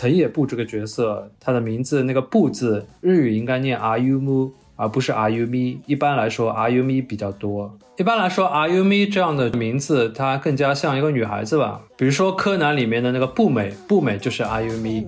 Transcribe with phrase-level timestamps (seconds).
[0.00, 5.76] 藤野部这个角色，他的名字那个部字日语应该念 Ayumu，而不是 Ayumi。
[5.84, 7.76] 一般来说，Ayumi 比较多。
[7.98, 11.82] 一般来说，Ayumi 这样的名字，它更加像一个女孩子吧。
[11.98, 15.04] 比如说柯南里面的那个步美，步美就是 Ayumi。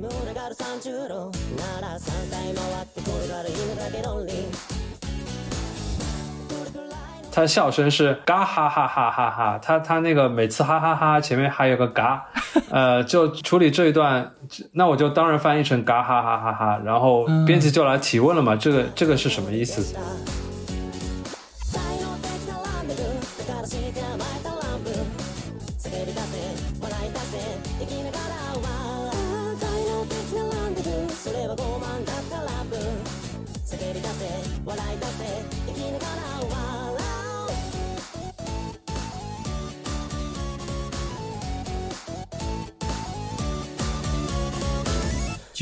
[7.32, 12.22] 他的笑声是嘎哈哈哈哈哈，他他那个每次哈哈哈前面还有个嘎，
[12.70, 14.30] 呃，就处理这一段，
[14.72, 19.96] 那我就当然翻译成嘎哈哈哈哈，然后编辑就来提问了嘛，这个这个是什么意思？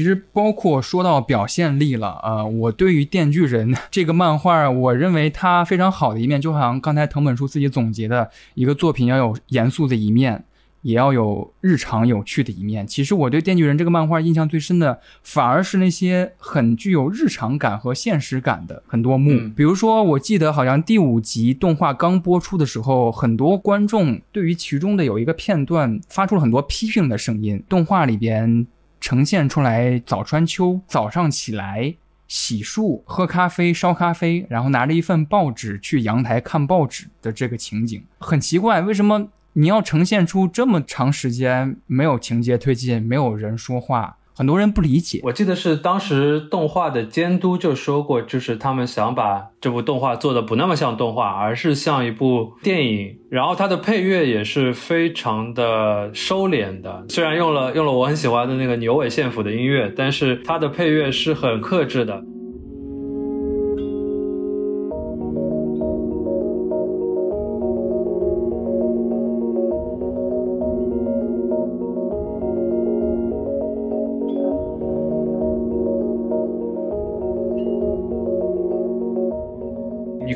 [0.01, 10.43] 其实包括说到表现力了，呃，我对于《电锯人 》这个漫画，我认为它非常好的一面，就好像刚才藤本树自己总结的一个作品，要有严肃的一面，
[10.81, 12.87] 也要有日常有趣的一面。
[12.87, 19.51] 其实我对《电锯人》这个漫画印象最深的，反而是那些很具有日常感和现实感的很多幕。
[19.55, 27.63] 比如说，我记得好像第五集动画刚播出的时候，很多观众对于其中的有一个片段发出了很多批评的声音。
[27.69, 28.67] 动画里边。
[29.01, 31.95] 呈现出来早川秋早上起来
[32.29, 44.19] 洗漱、喝咖啡、烧咖啡，然后拿着一份报纸去阳台看报纸的这个情景，很奇怪，为什么你要呈现出这么长时间没有情节推进、没有人说话？
[44.41, 53.19] 很多人不理解，我记得是当时动画的监督就说过，就是他们想把这部动画做的不那么像动画，而是像一部电影。
[53.29, 62.25] 然后它的配乐也是非常的收敛的，虽然用了用了我很喜欢的那个牛尾线谱的音乐，但是它的配乐是很克制的。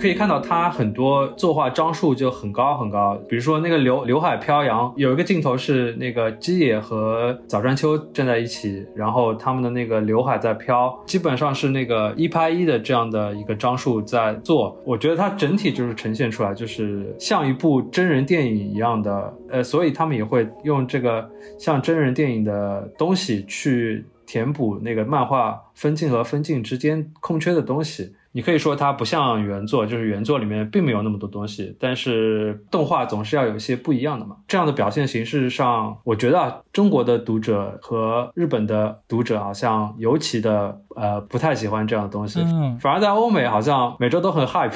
[0.05, 14.79] 可以看到他很多作画张数就很高很高，比如说那个刘刘海飘扬，有一个镜头是那个基野和早川秋站在一起，然后他们的那个刘海在飘，基本上是那个一拍一的这样的一个张数在做。
[14.85, 21.27] 我觉得它整体就是呈现出来就是像一部真人电影一样的，呃，所以他们也会用这个
[21.59, 28.13] 像真人电影的东西去填补那个漫画分镜和分镜之间空缺的东西。
[28.34, 34.37] 你可以说它不像原作，就是原作里面并没有那么多东西，但是动画总是要有一些不一样的嘛。
[34.49, 40.81] 这样的表现形式上，我觉得啊中国的读者和日本的读者好像尤其的。
[40.94, 44.75] 呃，不太喜欢这样的东西，嗯反而在欧美好像每周都很 hype，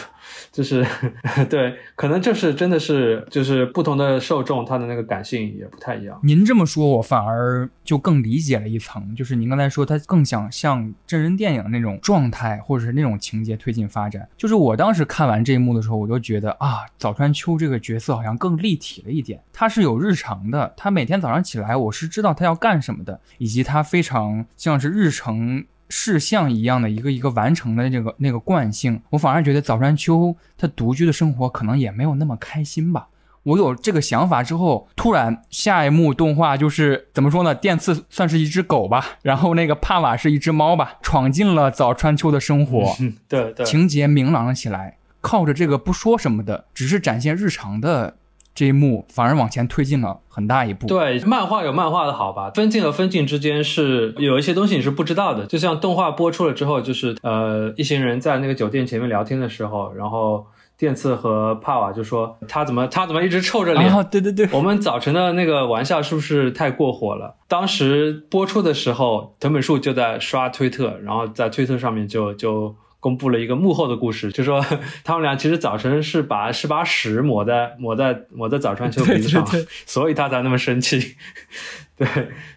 [0.50, 0.84] 就是
[1.48, 6.18] 对，可能就是真的是就是不同的受众，他的那个感性也不太一样。
[6.22, 14.28] 您这么说，我反而就更理解了一层，就是您刚才说他更想像真人电影那种状态，或者是那种情节推进发展。
[14.36, 25.64] 就是我当时看完这一幕的时候，我就觉得啊，早川秋这个角色好像更立体了一点，他是有日常的，他每天早上起来，我是知道他要干什么的，以及他非常像是日程。
[25.88, 33.08] 事项一样的一个一个完成的这个那个惯性，我反而觉得早川秋他独居的生活可能也没有那么开心吧。
[33.44, 37.54] 我有这个想法之后，突然下一幕动画就是怎么说呢？
[37.54, 42.94] 电次算是一只狗吧，然后那个帕瓦是一只猫吧，闯进了早川秋的生活，
[43.26, 48.16] 对对，情节明朗了起来，靠着这个不说什么的，只是展现日常的。
[48.58, 50.88] 这一幕反而往前推进了很大一步。
[50.88, 55.46] 对，漫画有漫画的好吧，分镜和分镜之间是有一些东西你是不知道的。
[55.46, 60.44] 就像动画播出了之后，就是呃，一行人在那个酒店前面聊天的时候，然后
[60.76, 64.04] 电次和帕瓦就说他怎么他怎么一直臭着脸？
[64.10, 67.36] 对对对，我们早晨的那个玩笑是不是太过火了？
[67.46, 72.74] 当时播出的时候，藤本树就在刷推特，然后在推特上面就就。
[73.00, 74.64] 公布了一个幕后的故事，就说
[75.04, 79.46] 他们俩其实早晨是把是把屎抹在抹在抹在早川秋鼻子上，
[79.86, 81.16] 所以他才那么生气。
[81.96, 82.06] 对，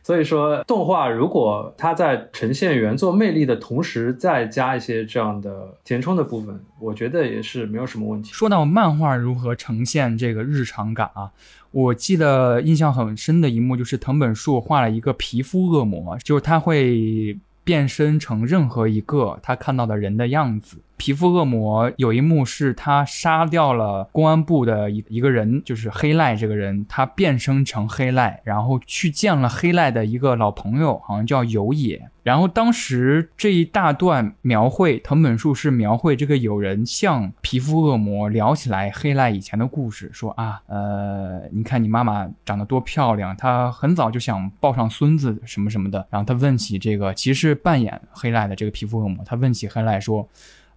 [0.03, 8.31] 所以说动画如果它在呈现原作魅力的同时，再加一些这样的填充的部分，我觉得也是没有什么问题。
[8.33, 11.31] 说到漫画如何呈现这个日常感啊，
[11.71, 17.37] 我记得印象很深的一幕就是藤本树画了一个皮肤恶魔，就是他会。
[17.63, 20.77] 变身成任何一个他看到的人的样子。
[21.01, 32.07] 皮肤恶魔有一幕是他杀掉了公安部的一一个人，就是黑赖这个人，他变身成黑赖，然后去见了黑赖的一个老朋友，好像叫有野。
[32.21, 46.05] 然后当时这一大段描绘，藤本树是描绘这个友人向皮肤恶魔聊起来黑赖以前的故事，说啊，呃，你看你妈妈长得多漂亮，她很早就想抱上孙子什么什么的。
[46.11, 50.29] 然后他问起这个，其实扮演黑赖的这个皮肤恶魔，他问起黑赖说。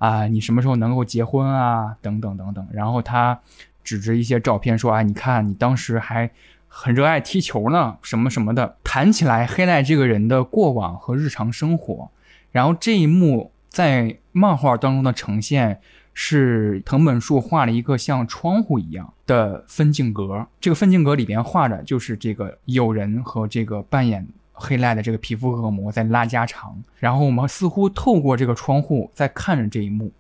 [0.05, 1.97] 啊，你什么时候能够结婚啊？
[2.03, 2.67] 等等等等。
[2.71, 3.41] 然后他
[3.83, 6.31] 指着一些照片说：“啊，你看你当时还
[6.69, 12.11] 很热爱踢球呢，什么什么的。”谈起来黑赖这个人的过往和日常生活。
[12.53, 15.81] 然后这一幕在漫画当中的呈现
[16.13, 24.29] 是藤本树画了一个像窗户一样的分镜格，这个分镜格里边画着就是这个友人和这个扮演。
[24.55, 30.11] 黑赖的这个皮肤恶魔在拉家常，然后我们似乎透过这个窗户在看着这一幕，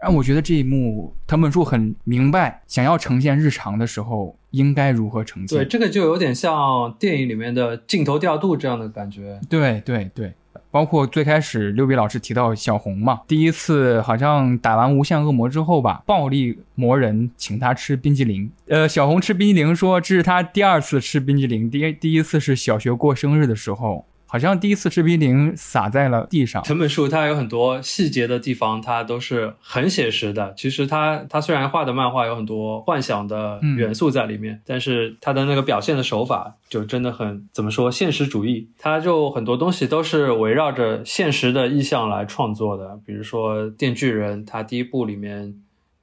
[0.00, 5.58] 让我觉得这一幕藤本树很明白，想要呈现日常的时候应该如何呈现。
[5.58, 9.40] 对，这个就有点像电影里面的镜头调度这样的感觉。
[9.48, 10.32] 对对对。
[10.70, 18.50] 包括最开始六笔老师提到小红嘛，第一次好像打完无限恶魔之后吧，暴力魔人请他吃冰激凌。
[18.66, 24.04] 呃，小红吃冰激凌说这是他第二次吃冰激凌，第第一次是小学过生日的时候。
[24.28, 26.62] 好像第一次吃冰淇淋洒在了地上。
[26.62, 30.52] 藤本树他有很多细节的地方，他都是很写实的。
[30.54, 38.68] 其实他他虽然画的漫画有很多幻想的元素在里面，但是他的那个表现的手法就真的很怎么说现实主义。
[38.78, 43.00] 他就很多东西都是围绕着现实的意象来创作的。
[43.06, 45.54] 比如说《电锯人》，他第一部里面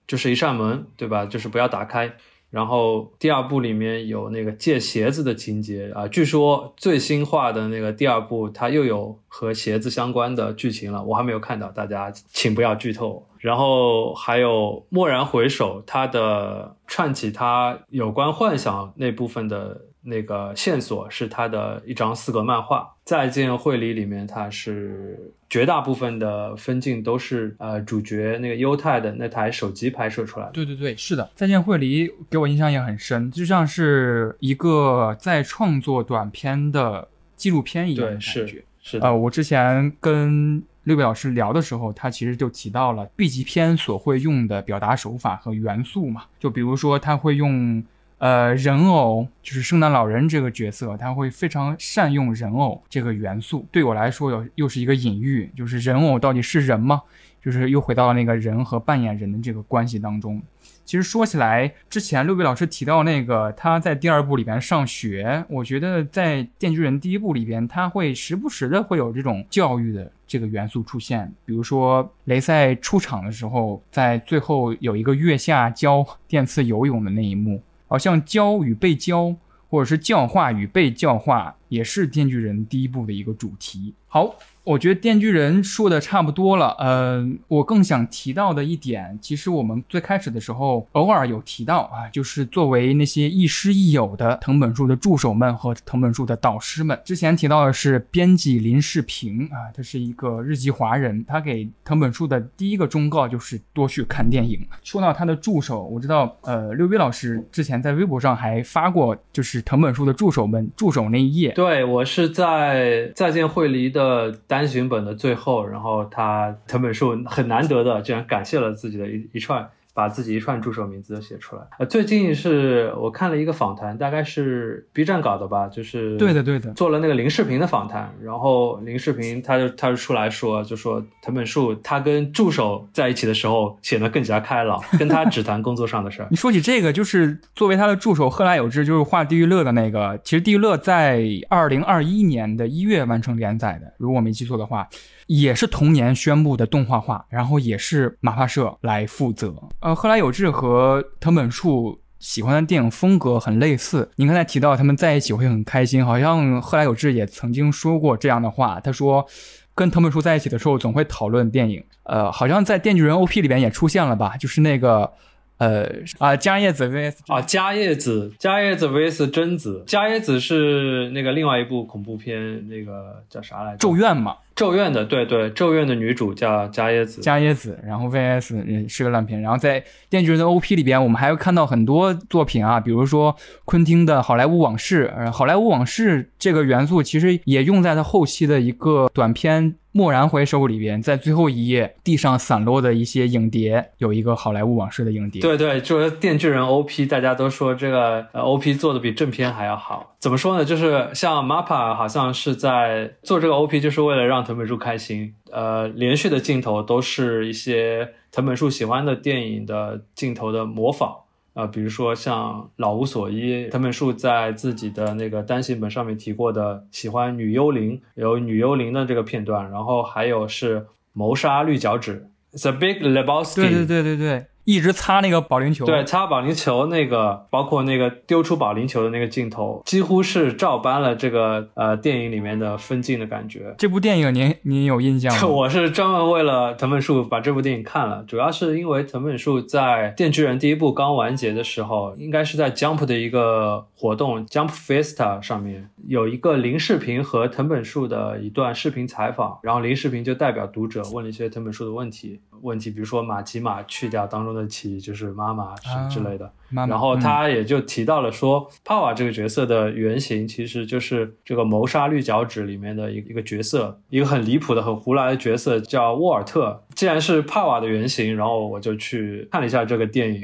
[0.08, 1.26] 就是一扇门，对吧？
[1.28, 2.14] 就是不要打开。
[2.56, 13.28] 然后第二部里面有那个借鞋子的情节啊，据说最新画的那个第二部它又有和鞋子相关的剧情了，我还没有看到，大家请不要剧透。
[13.40, 19.82] 然后还有蓦然回首，它的串起它有关幻想那部分的。
[20.08, 30.52] 那个线索是他的一张四格漫画，《再见惠理》里面，它是绝大部分的分镜都是呃主角那个优太的那台手机拍摄出来的。
[30.52, 38.64] 对对对，是的，《再见惠理》给我印象也很深，就像是一个在创作短片的纪录片一样的感觉。
[38.80, 47.84] 是呃，我之前跟六位老师聊的时候，他其实就提到了 B 级片所会用的表达手法和元素嘛，就比如说他会用。
[48.18, 53.66] 呃，人偶就是圣诞老人这个角色，他会非常善用人偶这个元素。
[53.72, 57.02] 对我来说，有又是一个隐喻，就是人偶到底是人吗？
[57.42, 60.42] 就是又回到了那个人和扮演人的这个关系当中。
[60.84, 71.32] 其实说起来，之前六位老师提到那个他在第二部里边上学，我觉得在《电锯人》第一部里边，他会时不时的会有这种教育的这个元素出现。
[71.44, 77.62] 比如说雷赛出场的时候，在最后有一个月下教电次游泳的那一幕。
[77.88, 79.36] 好像教与被教，
[79.70, 83.94] 或者是教化与被教化，也是《电锯人》第一部的一个主题。
[84.08, 84.36] 好。
[84.66, 104.60] 我觉得《电锯人》说的差不多了，嗯，我更想提到的一点，其实我们最开始的时候偶尔有提到啊，就是作为那些亦师亦友的藤本树的助手们和藤本树的导师们，之前提到的是编辑林世平啊，他是一个日籍华人，他给藤本树的第一个忠告就是多去看电影。
[104.82, 111.52] 说到他的助手，我知道，呃，六威老师之前在微博上还发过，就是藤本树的助手们助手那一页。
[111.52, 114.32] 对对我是在再见惠梨的。
[114.48, 119.68] 单行本的最后，然后他藤本树很难得的，竟然感谢了自己的一一串。
[119.96, 121.62] 把自己一串助手名字都写出来。
[121.80, 128.14] 呃，最近是我看了一个访谈，大概是 B 站搞的吧，就是对的对的，做了那个林世平的访谈。
[128.22, 136.28] 然后林世平他就他就出来说，就说藤本树他跟助手在一起的时候显得更加开朗，跟他 只谈工作上的事儿。
[136.30, 140.20] 你说起这个，就是作为他的助手贺来有志，就是画地狱乐的那个。
[140.26, 144.86] 其实地狱乐在二零二一年的一月完成连载的，如果我没记错的话。
[145.28, 149.54] 也是同年宣布的动画化，然后也是马发社来负责。
[149.80, 154.10] 呃，贺来有志和藤本树喜欢的电影风格很类似。
[154.18, 158.80] 您刚才提到他们在一起会很开心，好像贺来有志也曾经说过这样的话。
[158.80, 159.26] 他说，
[159.74, 161.84] 跟藤本树在一起的时候总会讨论电影。
[162.04, 164.38] 呃，好像在《电锯人》OP 里边也出现了吧？
[164.38, 165.12] 就是那个。
[165.58, 173.78] 呃啊，加叶子 vs 啊，加叶子，加叶子 vs 贞子，加叶子是那个另外一部恐怖片，那个叫啥来着？
[173.78, 183.36] 咒怨嘛，咒怨的，对对，咒怨的女主叫加耶子，加耶子，然后 VS 嗯是个烂片，然后在《电锯人》的 OP 里边，我们还会看到很多作品啊，比如说
[183.66, 189.76] 昆汀的《好莱坞往事》，呃，《好莱坞往事》这个元素其实也用在他后期的一个短片。
[189.96, 195.42] 蓦然回首里边，在最后一页地上散落的一些影碟，有一个好莱坞往事的影碟。
[195.42, 200.18] 对对，就是《电锯人》OP，大家都说这个 OP 做的比正片还要好。
[200.20, 200.66] 怎么说呢？
[200.66, 205.34] 就是像 MAPA 好像是在做这个 OP，就是为了让藤本树开心。
[205.50, 211.16] 呃，连续的镜头都是一些藤本树喜欢的电影的镜头的模仿。
[211.56, 220.82] 啊，比如说像《老无所依》，藤本树在自己的那个单行本上面提过的，喜欢女幽灵，有女幽灵的这个片段，然后还有是
[221.14, 222.28] 《谋杀绿脚趾》
[222.62, 224.46] ，The Big Lebowski，对对对对对。
[224.66, 233.74] 一直擦那个保龄球，对，擦保龄球那个，包括那个丢出保龄球的那个镜头，几乎是照搬了这个呃电影里面的分镜的感觉。
[233.78, 235.46] 这部电影您您有印象吗？
[235.48, 254.56] 我是专门为了藤本树把这部电影看了，主要是因为藤本树在《电锯人》第一部刚完结的时候，应该是在 Jump 的一个活动 Jump Festa 上面有一个林世平和藤本树的一段视频采访，然后林世平就代表读者问了一些藤本树的问题，问题比如说马吉马去掉当中。
[254.56, 266.86] 的奇就是妈妈什么之类的，然后他也就提到了说，帕瓦这个角色的原型其实就是这个《谋杀绿脚趾》里面的一一个角色，一个很离谱的、很胡来的角色叫沃尔特。
[266.94, 270.42] 既然是帕瓦的原型，然后我就去看了一下这个电影。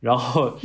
[0.00, 0.56] 然后，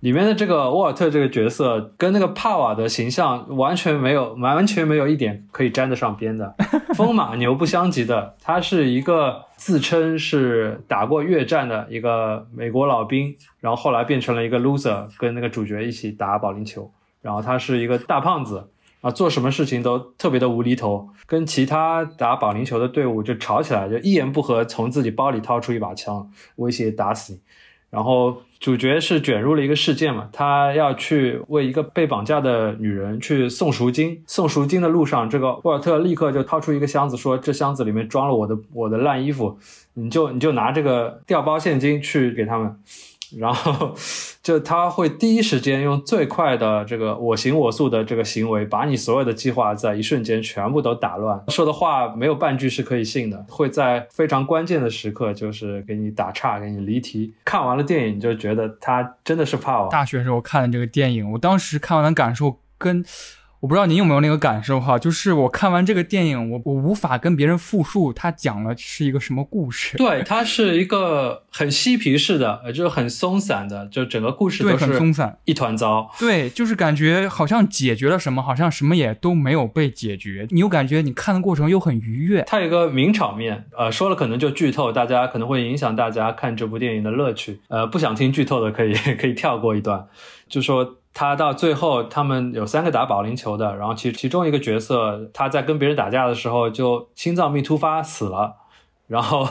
[0.00, 6.54] 里面的这个沃尔特这个角色跟那个帕瓦的形象完全没有完全没有一点可以沾得上边的，
[6.94, 8.36] 风马牛不相及的。
[8.42, 16.92] 他是一个自称是打过越战的一个美国老兵，然后后来变成了一个 loser，跟那个主角一起打保龄球。
[17.22, 18.68] 然后他是一个大胖子
[19.00, 27.40] 啊，做什么事情都特别的无厘头，跟其他打保龄球的队伍就吵起来，就一言不合从自己包里掏出一把枪，威胁打死你。
[27.90, 34.22] 然后主角是卷入了一个事件嘛，他要去为一个被绑架的女人去送赎金。
[34.28, 39.58] 送赎金的路上，这个沃尔特立刻就掏出一个箱子，说：“这箱子里面装了我的我的烂衣服，
[39.94, 42.76] 你就你就拿这个调包现金去给他们。”
[43.38, 43.94] 然后，
[44.42, 51.42] 就他会第一时间用最快的这个我行我素的这个行为，把你所有的计划在一瞬间全部都打乱。
[51.48, 57.34] 说的话没有半句是可以信的，会在非常关键的时刻就是给你打岔，给你离题。
[57.44, 59.88] 看完了电影就觉得他真的是怕我。
[59.88, 63.04] 大学时候看的这个电影，我当时看完的感受跟。
[63.62, 69.96] 我不知道您有没有那个感受哈，就是我看完这个电影，我我无法跟别人复述他讲了是一个什么故事。
[70.02, 76.10] 对，它是一个很嬉皮式的，就是很松散的，就整个故事都是松散，一团糟。
[76.18, 80.48] 对，就是感觉好像解决了什么，好像什么也都没有被解决。
[80.50, 82.42] 你又感觉你看的过程又很愉悦。
[82.48, 87.60] 它有一个名场面，呃，说了可能就剧透，大家可能会影响大家看这部电影的乐趣。
[87.68, 90.08] 呃，不想听剧透的可以 可以跳过一段，
[90.48, 90.96] 就说。
[91.14, 98.54] 他到最后，他们有三个打保龄球的，然后其其中一个角色，他在跟别人打架的时候就心脏病突发死了，
[99.06, 99.46] 然后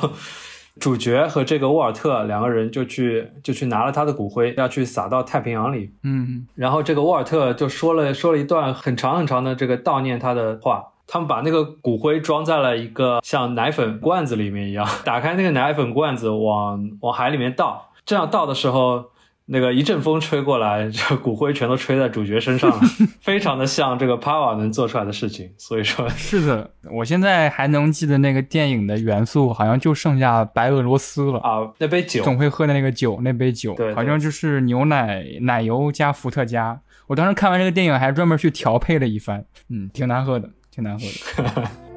[0.79, 5.93] 主角和这个沃尔特两个人就去就去拿了他的骨灰，要去撒到太平洋里。
[6.03, 10.87] 嗯，然后这个沃尔特就说了说了一段很长很长的这个悼念他的话。
[11.07, 19.11] 他们把那个骨灰装在了一个像奶粉罐子里面一样， 打开那个奶粉罐子往往海里面倒，这样倒的时候。
[19.53, 22.79] 那个一阵风吹过来，这骨灰全都吹在主角身上了，
[23.19, 25.51] 非常的像这个帕瓦能做出来的事情。
[25.57, 31.69] 所以说，是的，我现在还能记得那个电影的元素，好像就剩下白俄罗斯了啊。
[31.79, 36.79] 那杯酒，总会喝的那个酒，那杯酒，对，好像就是牛奶、奶油加伏特加。
[37.07, 41.63] 我当时看完这个电影，还专门去调配了一番，嗯，挺难喝的，挺难喝的。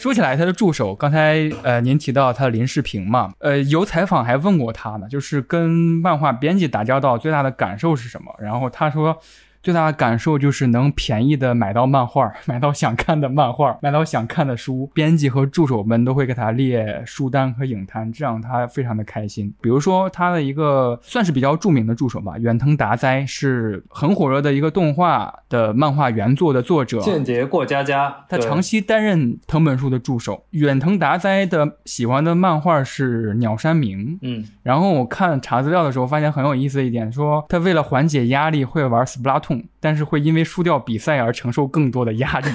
[0.00, 8.34] 说起来，他的助手刚才呃，您提到他的林世平嘛，呃，有采访还问过他呢，就是跟漫画编辑打交道最大的感受是什么？
[8.38, 9.18] 然后他说，
[9.62, 14.90] 最大的感受就是能便宜的买到漫画，买到想看的漫画，买到想看的书。
[14.94, 19.52] 编辑和助手们都会给他列书单和影单，这让他非常的开心。
[19.60, 26.98] 比如说他的一个算是比较著名的助手吧，远藤达哉是很火热的一个动画的漫画原作的作者。
[27.00, 30.42] 间谍过家家，他长期担任藤本树的助手。
[30.52, 39.49] 远藤达哉的喜欢的漫画是鸟山明，嗯，然后我看查资料的时候发现很有意思的一点，说他为了缓解压力会玩 Splatoon。
[39.78, 42.48] 但是会因为输掉比赛而承受更多的压力，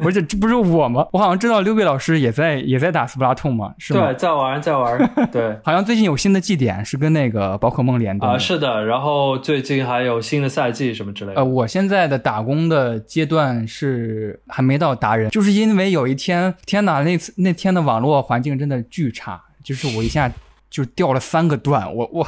[0.00, 1.06] 不是这不是我吗？
[1.12, 4.06] 我好像知道六位老师也在也在打斯普拉通嘛，是吗？
[4.06, 11.40] 对，在玩在玩， 对，好像最近有新的祭典是跟那个宝可梦联动啊，是的，然后最近还有新的赛季什么之类的。
[11.40, 20.30] 呃，我现在的打工的阶段是还没到达人，就是因为有一天，天哪，那次那天的网络环境真的巨差，就是我一下
[20.68, 22.26] 就掉了三个段，我我。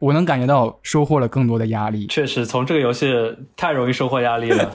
[0.00, 2.08] 我能感觉到收获了更多的压力。
[2.08, 3.14] 确实，从这个游戏
[3.56, 4.74] 太容易收获压力了。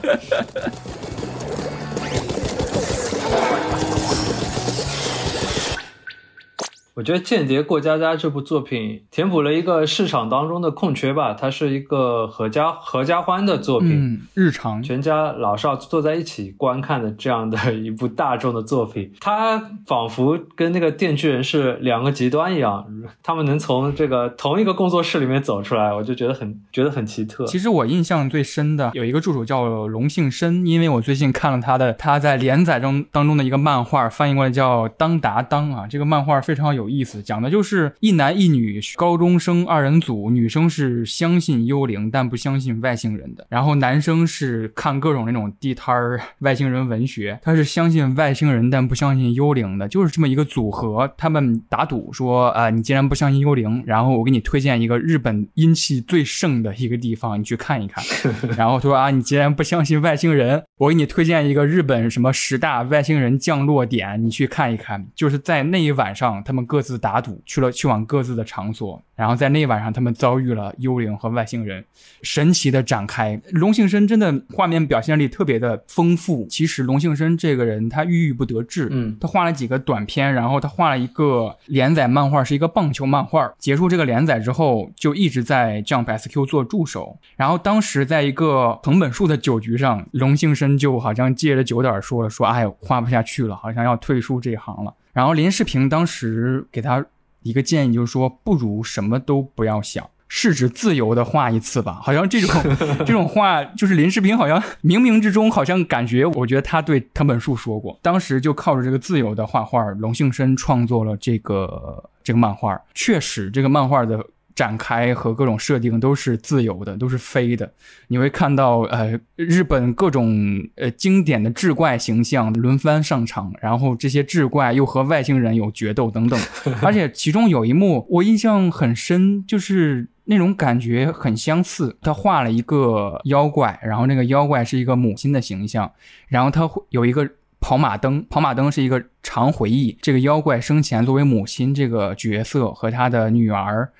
[6.96, 11.34] 我觉得《间谍过家家》这部作品填补了一个市场当中的空缺吧。
[11.34, 19.12] 它是一个合家合家欢的作品，日常全家老少坐在一起观看的这样的 一部大众的作品。
[19.20, 22.86] 它仿佛跟那个《电锯人》是两个极端一样，
[23.22, 27.44] 他们能从这个同一个工作室里面走出来，我就觉得很觉得很奇特。
[27.44, 36.85] 其实我印象最深的有一个助手叫龙幸生，因为我最近看了他的他在连载中当中的一个漫画，翻译过来叫《当达当》啊，这个漫画非常有。
[36.88, 51.12] 意思讲的就是一男一女高中生二人组，女生是相信幽灵但不相信外星人的，然后男生是看各种那种地摊儿外星人文学，他是相信外星人但不相信幽灵的，就是这么一个组合。
[51.18, 58.02] 他们打赌说啊，你既然不相信幽灵，然后我给你推荐一个日本阴气最盛的一个地方，你去看一看。
[58.56, 65.06] 然后他说啊，你既然不相信外星人，我给你推荐一个日本什么十大外星人降落点，你去看一看。
[65.14, 66.75] 就是在那一晚上，他们各。
[66.76, 71.82] 各自打赌去了，去往各自的场所，然后在那晚上，他们遭遇了幽灵和外星人，
[72.20, 73.40] 神奇的展开。
[73.52, 76.46] 龙幸生真的画面表现力特别的丰富。
[76.50, 83.50] 其实龙幸生这个人，他郁郁不得志，嗯，他画了几个短片，然后他画了一个连载漫画，是一个棒球漫画。
[83.58, 87.18] 结束这个连载之后，就一直在 Jump SQ 做助手。
[87.36, 94.92] 然后当时在一个藤本树的酒局上，龙幸生就好像借着酒胆说了，说哎，画不下去了，好像要退出这一行了。
[95.16, 97.02] 然后林世平当时给他
[97.40, 101.98] 一个建议，就是说不如什么都不要想，试着自由的画一次吧。
[102.02, 102.76] 好像这种
[103.06, 107.98] 这种话，就是林世平好像冥冥之中好像感觉，我觉得他对藤本树说过。
[108.02, 112.78] 当时就靠着这个自由的画画，龙幸生创作了这个这个漫画。
[112.92, 114.22] 确实，这个漫画的。
[114.56, 117.70] 展开和各种设定都是自由的，都是飞的。
[118.08, 126.40] 你会看到，呃，日本各种呃经典的志怪形象轮番上场，然后这些志怪又和外星人有决斗等等。
[126.80, 131.94] 而且其中有一幕我印象很深，就是那种感觉很相似。
[132.00, 135.92] 他画了一个妖怪，然后那个妖怪是一个母亲的形象，
[136.28, 137.28] 然后他会有一个
[137.60, 139.98] 跑马灯，跑马灯是一个长回忆。
[140.00, 143.90] 这个妖怪生前作为母亲这个角色和他的女儿。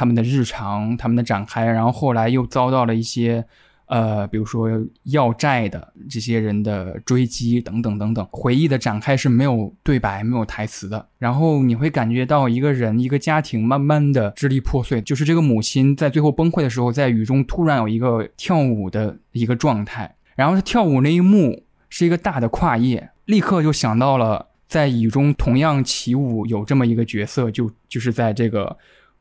[0.00, 3.44] 他们的日常，他们的展开，然后后来又遭到了一些，
[3.84, 4.66] 呃，比如说
[5.02, 8.26] 要债的这些人的追击等等等等。
[8.30, 15.02] 回忆的展开是没有对白、没有台词的，然后你会感觉到一个人、一个家庭慢慢的支离破碎。
[15.02, 28.78] 就是这个母亲在最后崩溃的时候，在雨中突然有一个跳舞的一个状态，然后他跳舞那一幕是一个大的跨页，立刻就想到了在雨中同样起舞有这么一个角色，就就是在这个。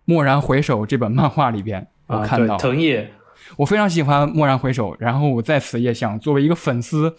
[0.09, 3.11] 蓦然回首这本漫画里边，我看到藤野，
[3.57, 4.95] 我非常喜欢蓦然回首。
[4.99, 7.15] 然后我在此也想作为一个粉丝，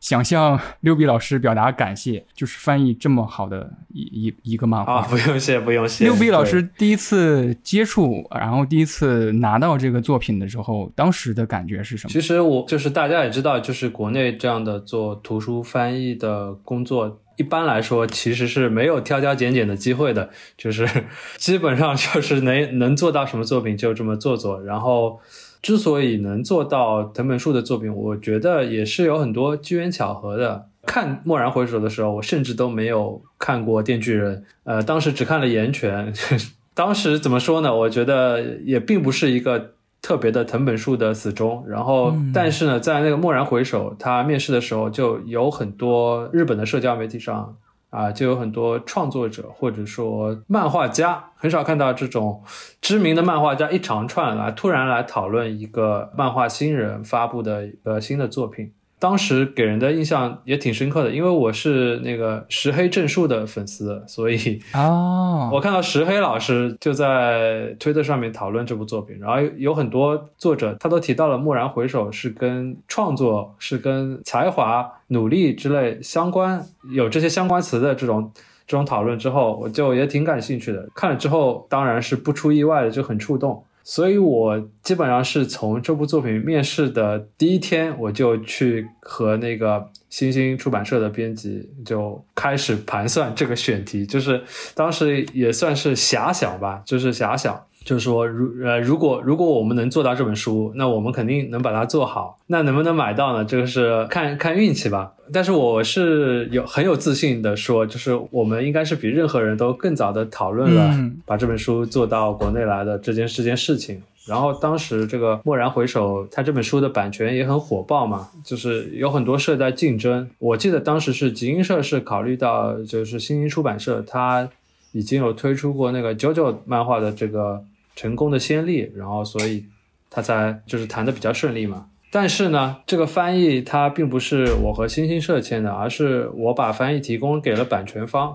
[0.00, 5.00] 想向六笔老师表达感谢，就是翻译这么好的一一一个漫画。
[5.00, 6.06] 啊，不用谢，不用谢。
[6.06, 12.10] 六笔老师第一次接触，然后第一次拿到这个作品的时候，当时的感觉是什么？
[12.10, 17.20] 其实我就是大家也知道，就是国内这样的做图书翻译的工作。
[17.40, 20.86] 一般来说，其实是没有挑挑拣拣的机会的，就是
[21.38, 24.62] 基本上就是能能做到什么作品就这么做做。
[24.62, 25.18] 然后，
[25.62, 30.66] 之所以能做到藤本树的作品，我觉得也是有很多机缘巧合的。
[30.84, 36.12] 看《蓦然回首》的时候，我甚至都没有看过《电锯人》，呃，当时只看了《岩泉》。
[36.74, 37.74] 当时怎么说呢？
[37.74, 39.72] 我觉得也并不是一个。
[40.02, 47.56] 特别的藤本树的死忠，然后但是呢，在那个蓦然回首，他面试的时候就有很多日本的社交媒体上
[47.90, 52.42] 啊，就有很多创作者或者说漫画家，很少看到这种
[52.80, 58.72] 知名的漫画家一长串来突然来讨论一个漫画新人发布的一个新的作品。
[59.00, 78.30] 当时给人的印象也挺深刻的，因为我是那个石黑正树的粉丝，所以哦，我看到石黑老师就在推特上面讨论这部作品，然后有很多作者他都提到了蓦然回首是跟创作、是跟才华、努力之类相关，有这些相关词的这种
[78.66, 80.86] 这种讨论之后，我就也挺感兴趣的。
[80.94, 83.64] 看了之后，当然是不出意外的就很触动。
[83.92, 94.40] 所以，我基本上是从这部作品面试的第一天，我就去和那个新星出版社的编辑就开始盘算这个选题，就是
[94.76, 97.60] 当时也算是遐想吧，就是遐想。
[97.84, 102.38] 就是说，如呃，如果如果我们能做到这本书，那我们肯定能把它做好。
[102.46, 103.44] 那能不能买到呢？
[103.44, 105.12] 这个是看看运气吧。
[105.32, 114.02] 但是我是有很有自信的说，就是我们应该是比任何人都更早的讨论了把这本书做到国内来的这件这件事情。
[114.26, 120.28] 然后当时这个蓦然回首，它这本书的版权也很火爆嘛，就是有很多社在竞争。
[120.38, 124.48] 我记得当时是集英社是考虑到，就是新星出版社它
[124.92, 127.64] 已经有推出过那个 JoJo 漫画的这个。
[127.96, 129.66] 成功的先例，然后所以
[130.08, 131.86] 他才就是谈的比较顺利嘛。
[132.10, 138.34] 但是呢，这个翻译它并不是我和星星社签的，而是我把翻译提供给了版权方。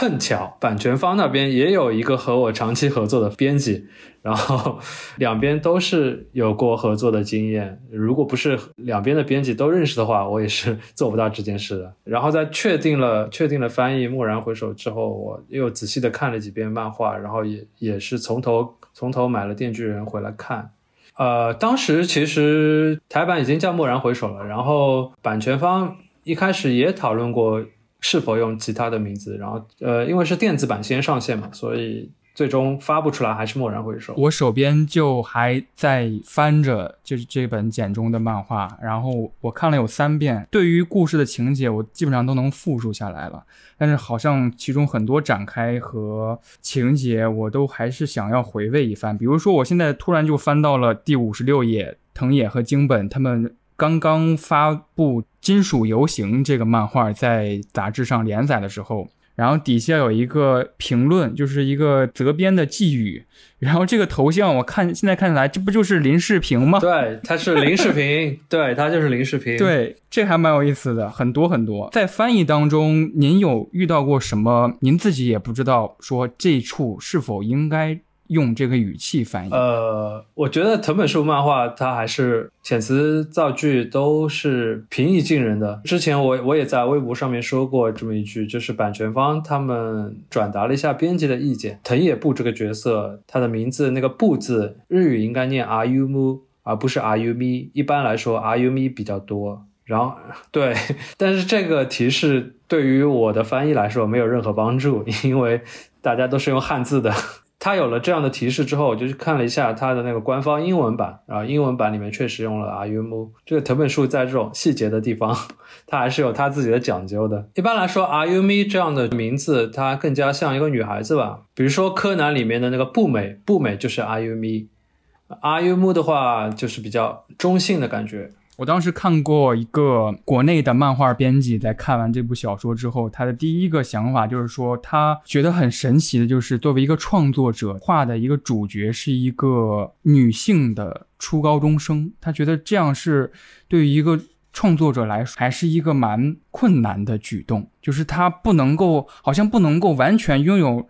[0.00, 3.84] 碰巧版权方那边也有一个和我长期合作的编辑，
[4.22, 4.78] 然后
[5.18, 7.78] 两边都是有过合作的经验。
[7.90, 11.92] 如果不是两边的编辑都认识的话，我也是做不到这件事的。
[12.04, 20.70] 然后在确定了确定了翻译《蓦然回首》之后，我又仔细的看了几遍漫画，然后也也是从头从头买了《电锯人》回来看。
[21.18, 27.62] 呃，当时其实台版已经叫《蓦然回首》了，然后版权方一开始也讨论过。
[28.00, 29.36] 是否用其他的名字？
[29.36, 34.14] 然后，呃，因为是电子版先上线嘛，所以最终发布出来还是蓦然回首。
[34.16, 40.46] 我手边就还在翻着，就是这本简中的漫画，然后我看了有三遍。
[40.50, 43.44] 对于故事的情节，我基本上都能复述下来了，
[43.76, 49.18] 但是好像其中很多展开和情节，我都还是想要回味一番。
[49.18, 53.54] 比如说，我现在突然就翻到了第五十六页，藤野和京本他们。
[53.80, 63.24] 刚刚发布《金属游行》这个漫画在杂志上连载的时候，然后底下有一个评论，就是一个责编的寄语，
[63.58, 66.78] 然后这个头像我看现在看起来，这不就是林世平吗？
[66.84, 69.56] 对，他是林世平，对他就是林世平。
[69.58, 71.88] 对，这还蛮有意思的，很多很多。
[71.90, 74.74] 在翻译当中，您有遇到过什么？
[74.80, 77.98] 您自己也不知道说这处是否应该。
[78.30, 85.80] 用这个语气翻译，呃，我觉得藤本树漫画它还是遣词造句都是平易近人的。
[85.84, 91.80] 之前我我也在微博上面说过这么一句，就是版权方他们转达了一下编辑的意见。
[91.82, 97.70] 藤野部这个角色，他的名字那个部字日语应该念 Are you mu，而不是 Are you me。
[97.72, 99.66] 一般来说 Are you me 比较多。
[99.84, 100.14] 然后
[100.52, 100.76] 对，
[101.16, 105.62] 但是这个提示对于我的翻译来说没有任何帮助，因为
[106.00, 107.12] 大家都是用汉字的。
[107.60, 113.28] 他有了这样的提示之后，我就去看了一下他的那个官方英文版，然后英文版里面确实用了 Are you mo？
[113.44, 115.36] 这个藤本树在这种细节的地方，
[115.86, 117.50] 他还是有他自己的讲究的。
[117.54, 121.42] 一般来说，Are you me 这样的名字，它更加像一个女孩子吧。
[121.54, 128.30] 比如说柯南里面的那个步美，步美就是 Are you me？Are you mo 的话，就是比较中性的感觉。
[128.60, 143.32] 我当时看过一个国内的漫画编辑，在看完这部小说之后，他的第一个想法就是说，他觉得很神奇的，就是作为一个创作者画的一个主角是一个女性的初高中生，他觉得这样是
[143.66, 144.20] 对于一个
[144.52, 150.86] 创作者来说，还是一个蛮困难的举动，就是他不能够，好像不能够完全拥有。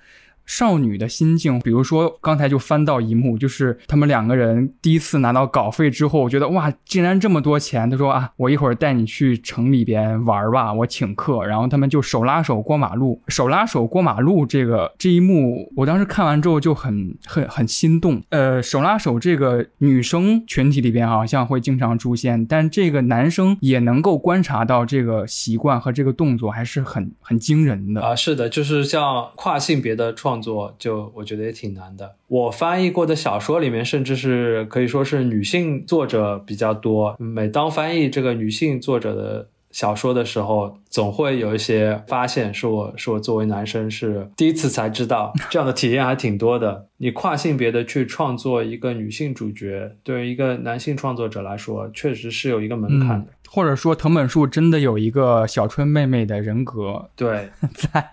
[0.50, 7.88] 少女的心境，比如说刚才就翻到一幕，就是他们两个人第一次拿到稿费之后，我觉得哇，竟然这么多钱。
[7.88, 11.44] 他说啊，我一会儿带你去城里边玩吧，我请客。
[11.46, 18.20] 然后他们就手拉手过马路，手拉手过马路这个这一幕，我当时看完之后就很很很心动。
[18.30, 28.16] 呃，手拉手这个女生群体里边好像会经常出现，但这个男生也能够观察到这个习惯和这个动作还是很很惊人的啊。
[28.16, 30.39] 是的，就是像跨性别的创。
[30.40, 32.16] 作就我觉得也挺难的。
[32.28, 37.16] 我翻译过的小说里面，甚至是可以说是女性作者比较多。
[37.18, 46.86] 每当翻译这个女性作者的小说的时候，总会有一些发现，是我是我作为男生是第一次才知道，这样的体验还挺多的。
[46.96, 53.32] 你跨性别的去创作一个女性主角，对于一个男性创作者来说，确实是有一个门槛的。
[53.48, 58.10] 或者说藤本树真的有一个小春妹妹的人格对 在，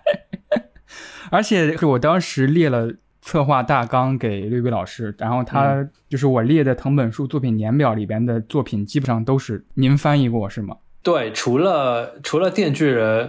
[1.30, 10.76] 而且是我当时列了策划大纲给绿绿老师，然后他就是我列的藤本树作品年表里边的作品，基本上都是您翻译过是吗？
[11.02, 13.26] 对，除了除了《电锯人》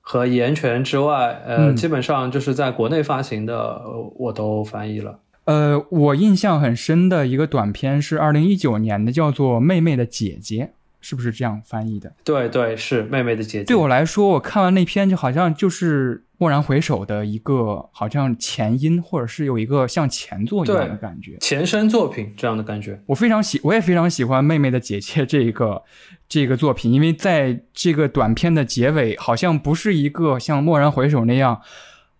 [0.00, 5.18] 和《岩泉》之外，呃，嗯基本上就是在国内发行的，呃我都翻译了。
[5.44, 10.64] 呃，我印象很深的一个短片是二零一九年的，叫做《妹妹的姐姐》，
[11.00, 12.12] 是不是这样翻译的？
[12.24, 13.64] 对对，是妹妹的姐姐。
[13.64, 21.38] 对我来说，我看完那篇就好像就是《蓦然回首》的一个好像前因，或者是有一个像前作一样的感觉。
[21.40, 23.00] 前身作品这样的感觉。
[23.06, 25.82] 我非常喜，我也非常喜欢《妹妹的姐姐》这个
[26.28, 31.60] 这个作品，因为在这个短片的结尾，好像不是一个像《蓦然回首》那样，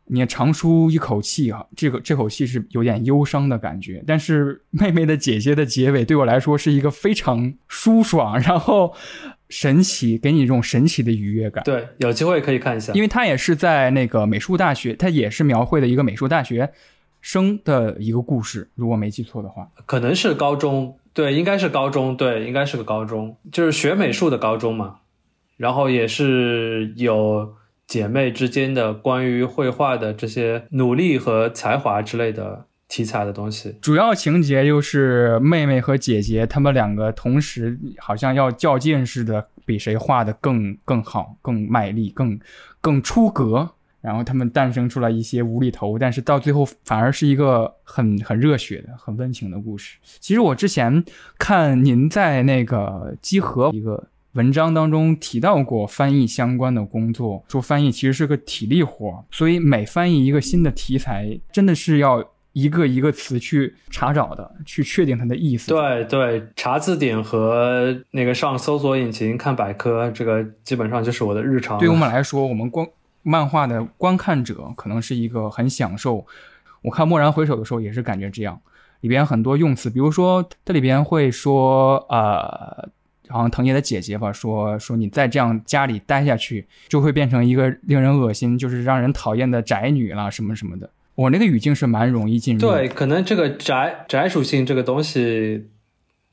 [0.07, 4.03] 你长舒一口气啊，这个这口气是有点忧伤的感觉。
[4.07, 8.95] 但是《妹妹的姐姐》的结尾对我来说是一个非常舒爽，然后
[9.55, 11.63] 神奇，给你一种神奇的愉悦感。
[11.63, 12.93] 对，有机会可以看一下。
[12.93, 16.73] 因为它也是在那个美术大学，它也是描绘的一个美术大学
[17.21, 19.71] 生的一个故事，如果没记错的话。
[19.87, 24.97] 可能是高中，对，应该是高中，对，应该是个高中，就是学美术的高中嘛。
[25.57, 27.55] 然后也是有
[27.87, 33.75] 姐妹之间的关于绘画的这些努力和才华之类的题材的东西。
[33.81, 42.39] 主要情节就是妹妹和姐姐她们两个同时好像要较劲似的，比谁画的更更好、更卖力、更
[42.81, 43.69] 更出格。
[44.01, 49.99] 然后他们诞生出来一些无厘头，但是到最后反而是一个很很热血的、很温情的故事。
[50.21, 51.05] 其实我之前
[51.37, 62.23] 看您在那个集合一个文章当中提到过翻译相关的工作，说翻译其实是个体力活，所以每翻译一个新的题材，真的是要
[62.55, 65.69] 一个一个词去查找的，去确定它的意思。
[65.69, 71.79] 对对，查字典和那个上搜索引擎看百科，这个基本上就是我的日常。
[71.79, 72.87] 对于我们来说，我们观
[73.23, 76.25] 漫画的观看者可能是一个很享受。
[76.83, 78.61] 我看《蓦然回首》的时候也是感觉这样，
[79.01, 82.89] 里边很多用词，比如说这里边会说，呃，
[83.29, 90.89] 好像藤野的姐姐吧，说说你再这样家里待下去，就会变成一个令人恶心，就是让人讨厌的宅女啦，什么什么的。
[91.15, 92.79] 我那个语境是蛮容易进入的。
[92.79, 95.69] 对，可能这个宅宅属性这个东西，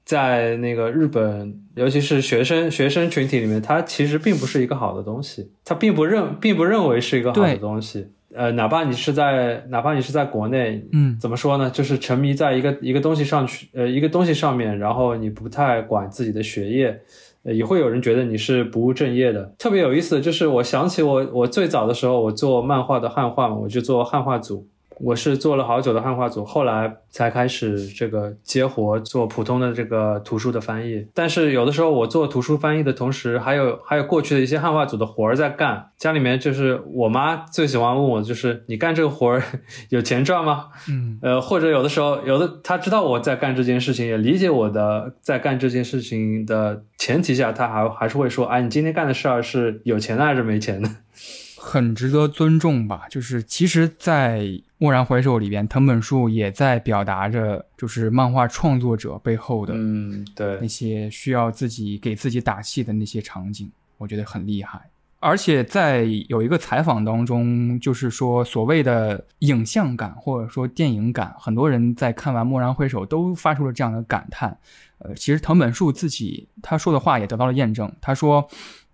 [0.04, 8.08] 在那个日本，尤其是学生学生群体里面，它其实并不是一个好的东西，它并不认并不认为是一个好的东西。
[8.34, 11.70] 呃，哪怕你是在哪怕你是在国内，嗯，怎么说呢？
[11.70, 17.02] 就是沉迷在一个一个东西上去，呃，一个东西上面，然后你不太管自己的学业，
[17.44, 19.54] 呃，也会有人觉得你是不务正业的。
[19.60, 24.65] 特别有意思的就是，我想起我我最早的时候，我做漫画的汉化嘛，我就做汉化组，
[25.03, 31.07] 我是做了好久的汉化组，后来才开始这个接活做普通的这个图书的翻译。
[31.13, 35.89] 但是有的时候我做图书翻译的同时，还有还有过去的一些汉化组的活儿在干。
[35.97, 39.43] 家里面就是我妈最喜欢问我，就是你干这个活儿
[39.89, 40.67] 有钱赚吗？
[40.89, 50.89] 嗯，呃，或者有的时候，有的她知道我在干这件事情，也理解我的在干这件事情的前提下，她还还是会说，哎，你今天干的事儿是有钱的还是没钱的？
[51.63, 53.04] 很值得尊重吧。
[53.10, 54.39] 就是其实，在
[54.80, 64.82] 《蓦然回首》里边，藤本树也在表达着，就是漫画创作者背后的嗯，那，些需要自己给自己打气的那些场景，我觉得很厉害。
[65.19, 74.58] 而且在有一个采访当中，就是说所谓的影像感或者说电影感，很多人在看完《蓦然回首》都发出了这样的感叹。
[74.97, 77.91] 呃，其实藤本树自己他说的话也得到了验证。
[78.02, 78.47] 他说，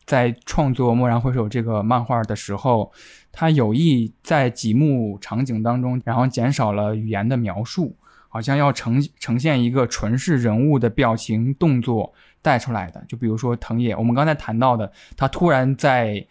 [0.07, 2.91] 在创作《蓦然回首》这个漫画的时候，
[3.31, 7.93] 他有意在几幕场景当中，然后减少了语言的描述，
[8.29, 13.03] 好像要呈呈现一个纯是人物的表情动作带出来的。
[13.09, 16.25] 就比如说藤野，我们刚才谈到的，他突然在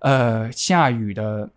[0.00, 1.48] 呃下雨的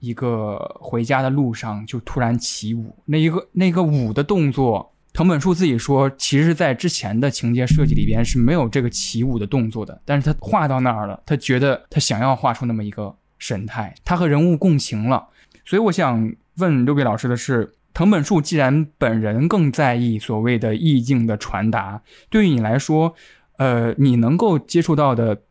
[0.00, 15.28] 一个回家的路上就突然起舞，那一个那个舞的动作，藤本树自己说，其实在之前的情节设计里边是没有这个起舞的动作的，但是他画到那儿了，他觉得他想要画出那么一个神态，他和人物共情了。
[15.64, 23.14] 所以我想问六位老师的是，藤本树既然本人更在意所谓的意境的传达，对于你来说，
[23.58, 25.42] 呃，你能够接触到的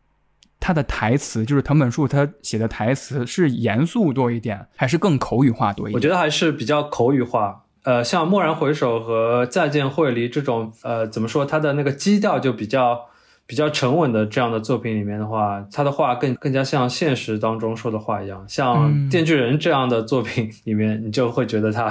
[0.58, 5.94] 他的台词，就是藤本树他写的台词是严肃多一点，还是更口语化多一点？
[5.94, 7.64] 我觉得还是比较口语化。
[7.82, 13.06] 呃，像《蓦然回首》和《再见惠梨》这种，呃，怎么说，它的那个基调就比较
[13.46, 18.44] 比较沉稳的这样的作品里面的话，他的话更更加像现实当中说的话一样。
[18.46, 21.88] 像《电锯人》这样的作品里面，你就会觉得他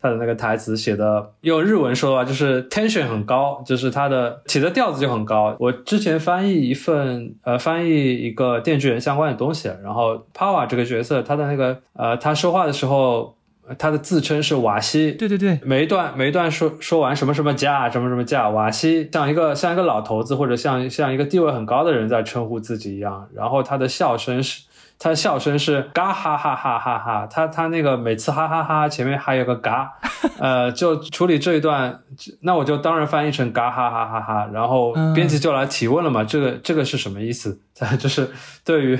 [0.00, 5.54] 他的那个台词写的，用日文说的话就是 tension 很高，就是他的起的调子就很高。
[5.58, 13.36] 我之前翻译一份呃翻译一个《电锯人》相关的东西，然后 Power 这个角色他的那个呃他说话的时候。
[13.78, 23.28] 他的自称是瓦西，对对对，每一段每一段说说完什么什么家，什么什么家，瓦西像一个像一个老头子或者像像一个地位很高的人在称呼自己一样。
[23.34, 24.64] 然后他的笑声是，
[24.98, 29.92] 他的笑声是嘎哈哈哈哈哈，他他那个每次哈哈哈前面还有个嘎，
[30.40, 32.00] 呃，就处理这一段，
[32.40, 34.50] 那我就当然翻译成嘎哈哈哈哈。
[34.52, 37.60] 然后编辑就来提问了嘛，这个这个是什么意思？
[37.98, 38.28] 就是
[38.64, 38.98] 对于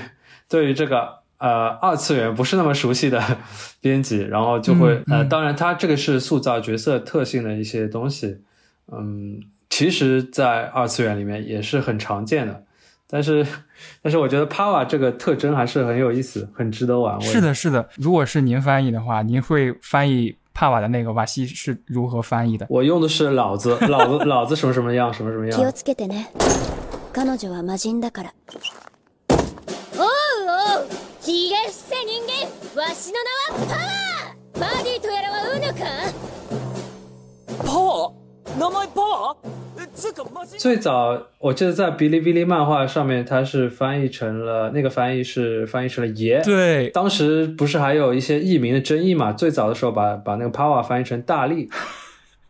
[0.49, 1.22] 对于这个。
[1.43, 3.21] 呃，二次元不是那么熟悉的
[3.83, 8.39] 编辑，然后就会呃，当然，他这个是塑造角色特性的一些东西，
[8.93, 12.63] 嗯，其实，在二次元里面也是很常见的，
[13.11, 13.45] 但是，
[14.01, 17.25] 但是我觉得 Power 这个特征还是很有意思，很值得玩味。
[17.25, 17.89] 是的，是的。
[17.97, 22.67] 如果是您翻译的话，您会翻译帕瓦的那个瓦西是如何翻译的？
[22.71, 25.59] 我用的是老子，老子，老子什么什么样，什么什么样。
[32.76, 35.80] わしの名はパワーバディとやらはうぬか
[37.66, 39.38] パワー名前パワー
[40.58, 46.42] 最早我记得在哔哩哔哩漫画上面，它是翻译成了那个翻译是翻译成了爷。
[46.44, 49.34] 对，当时不是还有一些译名的争议嘛？
[49.34, 51.70] 最早的时候把把那个 power 翻译成大力。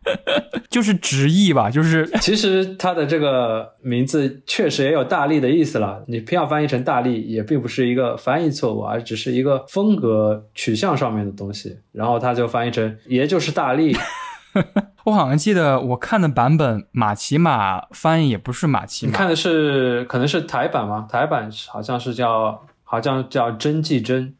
[0.69, 6.03] 就是直译吧，就是其实它的这个名字确实也有大力的意思了。
[6.07, 11.77] 你偏要翻译成大力，也并不是一个翻译错误，而只是一个风格取向上面的东西。
[11.91, 13.95] 然后他就翻译成爷就是大力。
[15.05, 21.07] 我好像记得我看的版本，马奇马翻译也不是马奇马，你看的是可能是台版吗？
[21.09, 24.35] 台版好像是叫好像叫真纪真。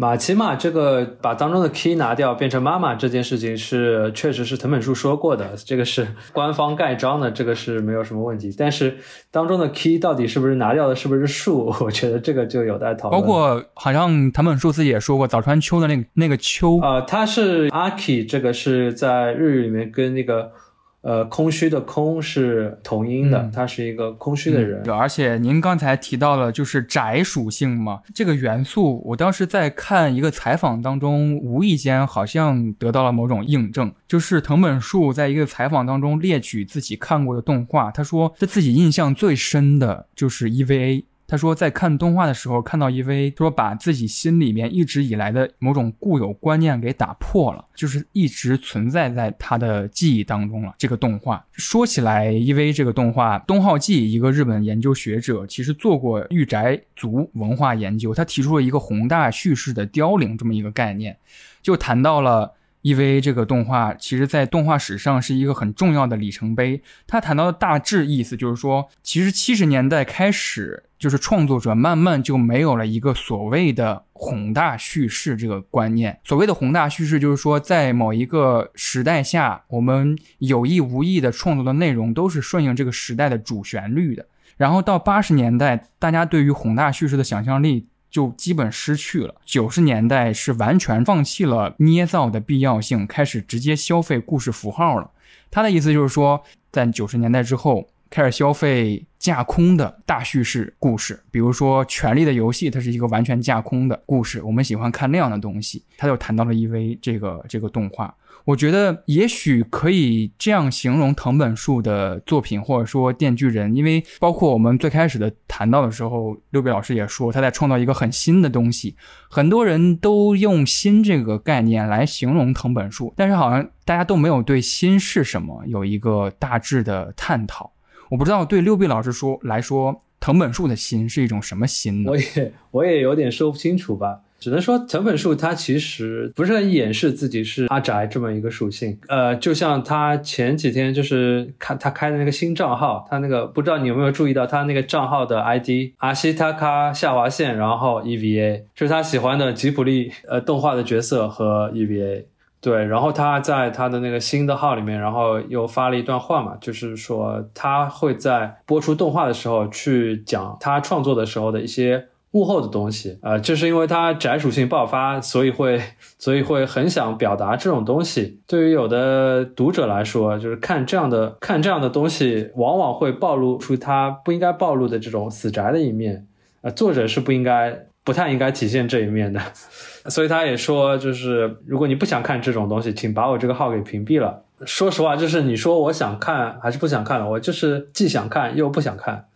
[0.00, 8.54] 马奇马这个把当中的 key 拿掉变成妈妈这件事情是确实是藤本树说过的，这个是官方盖章的，这个是没有什么问题。
[8.56, 8.96] 但是
[9.32, 11.74] 当中的 key 到底是不是拿掉的，是不是树？
[11.82, 13.20] 我觉得这个就有待讨论。
[13.20, 20.52] 包括好像藤本树自己也说过，早川秋的那个那个秋啊，他是阿 k 这个是在日语里面跟那个。
[21.00, 24.88] 呃，空虚的空是同音的，他是一个空虚的人。
[24.90, 41.04] 而且您刚才提到了就是宅属性嘛，这个元素，我当时在看一个采访当中，无意间好像得到了某种印证，就是藤本树在一个采访当中列举自己看过的动画，他说他自己印象最深的就是 EVA。
[41.30, 50.74] 他说，在看动画的时候看到 EV，说把自己心里面一直以来的某种固有观念给打破了，就是一直存在在他的记忆当中了。
[50.78, 61.14] 这个动画说起来，EV 这个动画，东浩纪一个日本研究学者其实做过御宅族文化研究，他提出了一个宏大叙事的凋零这么一个概念，
[61.60, 62.54] 就谈到了。
[62.82, 66.80] EVA 这个动画，其实在动画史上是一个很重要的里程碑。
[67.06, 76.18] 他谈到的大致意思就是说，其实七十年代开始，就是创作者慢慢就没有了一个所谓的宏大叙事这个观念。
[76.22, 84.24] 所谓的宏大叙事，就是说在某一个时代下，我们有意无意的创作的内容都是顺应这个时代的主旋律的。
[84.56, 87.87] 然后到八十年代，大家对于宏大叙事的想象力。
[88.10, 89.34] 就基本失去了。
[89.44, 95.10] 九十年代是完全放弃了捏造的必要性，开始直接消费故事符号了。
[95.50, 105.84] 他的意思就是说，在九十年代之后，开始消费架空的大叙事故事，比如说《权力的游戏》，它是一个完全架空的故事，我们喜欢看那样的东西。
[105.96, 108.14] 他就谈到了 EV 这个这个动画。
[108.44, 118.96] 我觉得也许可以这样形容藤本树的作品，或者说《电锯人》，因为包括我们最开始的谈到的时候，六贝老师也说他在创造一个很新的东西。
[119.28, 127.70] 很多人都用“新”这个概念来形容藤本树，但是好像大家都没有对“新”是什么有一个大致的探讨。
[128.10, 132.10] 我不知道对六 B 老师说来说，藤本树的“新”是一种什么“新”呢？
[132.10, 134.20] 我也我也有点说不清楚吧。
[134.40, 152.22] 只能说藤本树他其实不是很掩饰自己是阿宅这么一个属性，呃，就像他前几天就是看他开的那个新账号，他那个不知道你有没有注意到他那个账号的 ID 阿西塔卡下划线，然后 EVA 是他喜欢的吉卜力呃动画的角色和 EVA，
[152.60, 162.08] 对，然后他在他的那个新的号里面，然后又发了一段话嘛，就是说他会在播出动画的时候去讲他创作的时候的一些。
[162.30, 165.80] 幕后的东西，呃，就是因为他宅属性爆发，所以会，
[166.18, 168.38] 所以会很想表达这种东西。
[168.46, 176.26] 对于有的读者来说，就是看这样的看这样的东西，往往会暴露出他不应该暴露的这种死宅的一面。
[176.60, 179.38] 呃，作者是不应该，不太应该体现这一面的。
[180.08, 184.42] 所以他也说，就是如果你不想看这种东西，请把我这个号给屏蔽了。
[184.64, 189.26] 说实话，就是你说我想看还是不想看了，我就是既想看又不想看。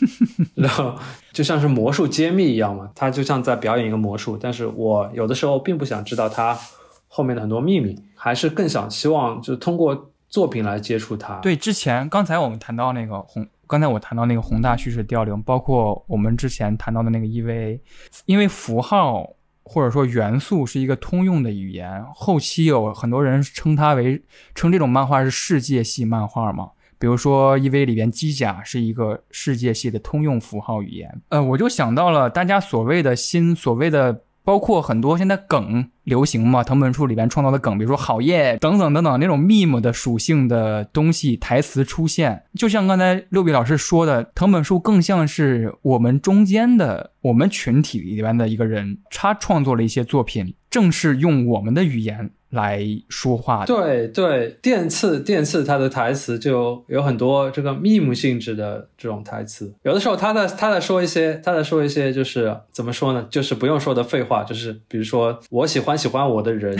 [0.56, 0.94] 然后
[1.34, 6.58] 就像是魔术揭秘一样嘛，他就像在表演一个魔术，但是我有的时候并不想知道他
[7.06, 11.34] 后面的很多秘密，还是更想希望就通过作品来接触他。
[11.40, 17.80] 对，之前刚才我们谈到那个红，刚才我谈到那个宏大叙事调零，包括我们之前谈到的那个 EVA，
[18.26, 19.28] 因为符号
[19.62, 24.22] 或者说元素是一个通用的语言，后期有很多人称它为
[24.54, 26.70] 称这种漫画是世界系漫画嘛。
[26.98, 31.20] 比如说 EVA 里边机甲是一个世界系的通用符号语言。
[31.28, 52.30] 呃，我就想到了大家所谓的新所谓的，包括很多现在梗流行嘛，藤本树里边创造的梗，比如说好耶等等等等那种 meme 的属性的东西，台词出现，就像刚才六比老师说的，藤本树更像是我们中间的我们群体里边的一个人，他创作了一些作品，正是用我们的语言。
[52.54, 66.76] 来说话，对对，电次电次他的台词就有很多这个 meme 性质的这种台词，有的时候他在他在说一些他在说一些就是怎么说呢，就是不用说的废话，就是比如说我喜欢喜欢我的人，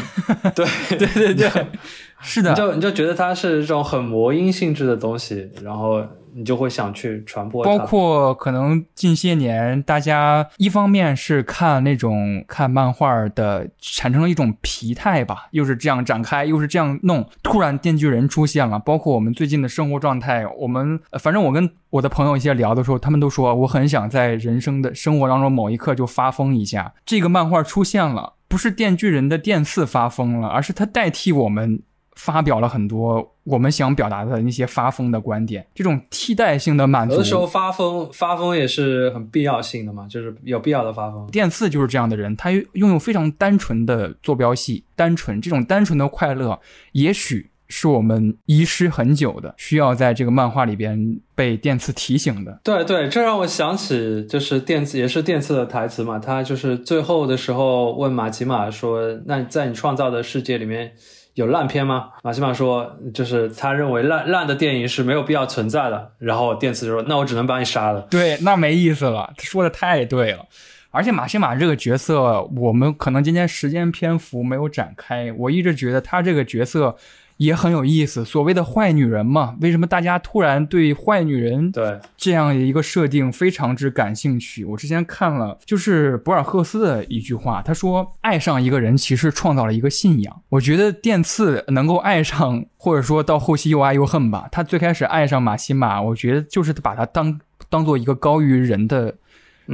[0.55, 0.67] 对
[0.99, 1.67] 对对对，
[2.21, 6.05] 是的，你就你就觉得它是这种很魔音性质的东西，然后。
[6.37, 18.81] 你就会想去传播，包括可能近些年大家一方面是看那种看漫画的，产生了一种疲态吧，又是这样展开，又是这样弄，突然电锯人出现了。
[18.81, 26.93] 包括我们最近的生活状态，我们反正我跟我的朋友一些聊的时候，他们都说我很想在人生的生活当中某一刻就发疯一下。
[27.07, 31.83] 这个漫画出现了，不是电锯人的电刺发疯了，而是他代替我们。
[32.17, 37.15] 发表了很多我们想表达的那些发疯的观点，这种替代性的满足。
[37.15, 41.29] 有的时候发疯，发疯也是很必要性的嘛，就是有必要的发疯。
[41.33, 46.61] 电刺就是这样的人，他拥有非常单纯的坐标系，单纯这种单纯的快乐，
[46.93, 52.61] 也许是我们遗失很久的，需要在这个漫画里边被电次提醒的。
[52.63, 60.93] 对对，这让我想起就是电次也是电次的台词嘛，他就是最后的时候问马奇马说：“那在你创造的世界里面。”
[61.35, 62.11] 有烂片吗？
[62.23, 66.13] 马奇马说，就是他认为烂烂的电影是没有必要存在的。
[66.21, 69.35] 然后电次就说：“那我只能把你杀了。”对，那没意思了。
[69.37, 70.47] 他说的太对了。
[70.93, 75.33] 而且马西马这个角色，我们可能今天时间篇幅没有展开。
[75.37, 76.97] 我一直觉得他这个角色。
[77.37, 84.65] 也很有意思，所谓的坏女人嘛，为什么大家突然对坏女人对这样一个设定非常之感兴趣？
[84.65, 94.49] 我之前看了，就是博尔赫斯的一句话，他说：“爱上一个人其实创造了一个信仰。”我觉得电次能够爱上，或者说到后期又爱又恨吧。
[94.53, 99.13] 他最开始爱上马西玛，我觉得就是把他当当做一个高于人的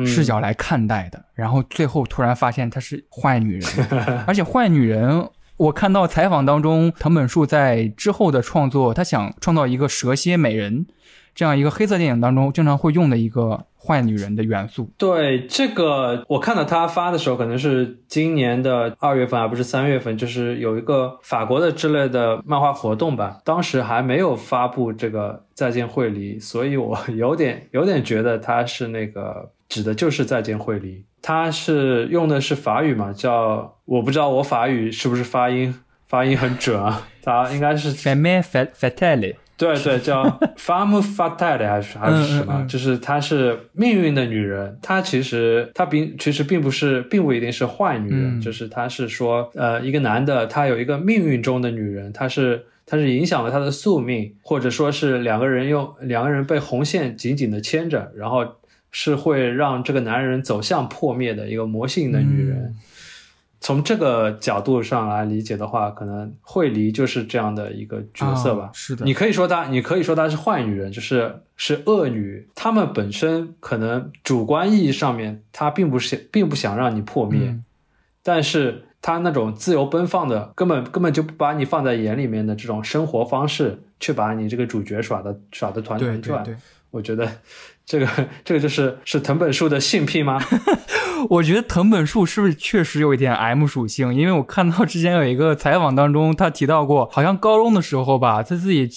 [0.06, 3.86] 视角来看待的，然后最后突然发现她是坏女人，
[4.26, 5.28] 而且坏女人。
[5.60, 10.86] 我看到采访当中，藤本树在之后的创作，他想创造一个蛇蝎美人，
[11.34, 14.90] 这样一个黑色电影当中经常会用的一个坏女人的元素。
[14.96, 23.36] 对这个，我看到他发的时候，可能是今年的二月份，而不是三月份，就是有一个法国的之类的漫画活动吧。
[23.44, 31.02] 当时还没有发布这个再见惠梨，所以我有点有点觉得他是那个指的就是再见惠梨。
[31.22, 33.12] 他是用的是法语嘛？
[33.12, 35.74] 叫我不知道我法语是不是发音
[36.08, 37.06] 发音很准啊？
[37.22, 40.24] 他应该是 femme fatale，对对，叫
[40.56, 42.66] femme fatale 还是还是什么？
[42.66, 44.78] 就是她是命运的女人。
[44.80, 48.40] 她其实她并其实并不是，并不一定是坏女人。
[48.40, 58.56] 就是她是说，呃，一个男的他有一个命运中的女人，他是他是影响了他的宿命，或者说是两个人用两个人被红线紧紧的牵着，然后。
[58.90, 62.74] 是会让这个男人走向破灭的一个魔性的女人。
[63.62, 68.70] 从这个角度上来理解的话，可能惠梨就是这样的一个角色吧。
[68.72, 72.48] 是的，你可以说她，你可以说她是坏女人，就是是恶女。
[72.54, 77.54] 她们本身可能主观意义上面，她并不是并不想让你破灭，
[78.22, 86.42] 但是她那种自由奔放的，根本根本就不把你放在眼里面的这种生活方式，却把你这个主角耍的耍的团团转。
[86.90, 87.30] 我觉得。
[87.90, 88.06] 这个
[88.44, 90.40] 这个就是是藤本树的性癖吗？
[91.28, 94.14] 我觉得藤本树是不是确实有一点 M 属性？
[94.14, 98.88] 因为我看到之前有一个采访当中，他提到过，好像高中的时候吧，他自己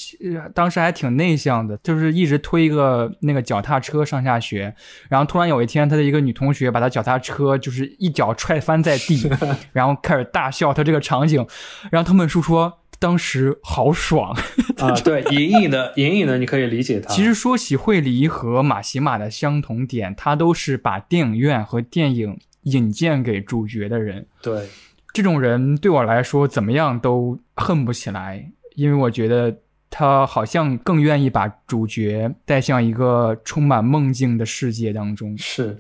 [0.54, 4.72] 当时还挺内向的，就是一直推一个那个脚踏车上下学。
[5.10, 9.28] 然后突然有一天，他的一个女同学把他脚踏车就是一脚踹翻在地，
[9.74, 10.72] 然后开始大笑。
[10.72, 11.44] 他这个场景，
[11.90, 12.72] 然后藤本树说。
[13.04, 14.34] 当时好爽
[14.80, 14.96] 啊！
[15.02, 17.14] 对，隐隐的，隐隐的，你可以理解他。
[17.14, 24.26] 其实说起惠梨和马西马的相同点，他都是把电影院和电影引荐给主角的人。
[24.42, 24.70] 对，
[25.12, 29.58] 这种人对我来说怎么样都恨不起来，因为我觉得。
[29.96, 35.38] 他好像更愿意把主角带向一个充满梦境的世界当中。
[35.38, 35.78] 是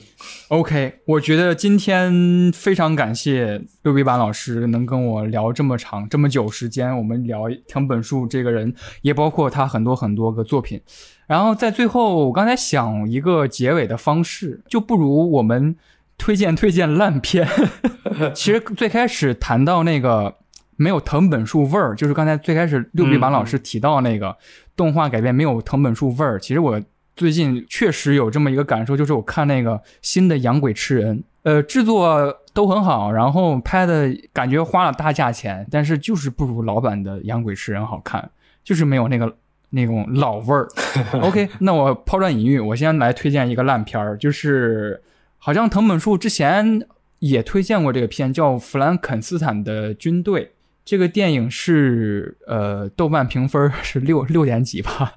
[0.50, 10.80] ，OK，我觉得今天非常感谢六比板老师能跟我聊这么长这么久时间，我们聊藤本树这个人，也包括他很多很多个作品。
[11.26, 15.76] 然后在最后，我刚才想一个结尾的方式，就不如我们
[16.20, 17.48] 推荐推荐烂片。
[18.36, 20.36] 其实最开始谈到那个。
[20.84, 24.36] 没有藤本树味儿，就是刚才最开始六比板老师提到那个
[24.76, 26.38] 动画改编没有藤本树味儿。
[26.38, 26.82] 其实我
[27.16, 38.30] 最近确实有这么一个感受，就是我看那个新的《养鬼吃人》，呃，制作都很好，然后拍的感觉花了大价钱，但是就是不如老版的《养鬼吃人》好看，
[38.64, 39.34] 就是没有那个
[39.70, 40.68] 那种老味儿。
[41.22, 45.02] OK，那我抛砖引玉，我先来推荐一个烂片儿，就是
[45.38, 46.86] 好像藤本树之前
[47.20, 50.46] 也推荐过这个片，叫《弗兰肯斯坦的军队》。
[50.86, 55.14] 这个电影是呃，豆瓣评分是六六点几吧，